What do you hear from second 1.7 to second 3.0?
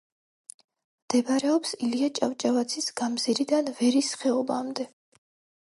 ილია ჭავჭავაძის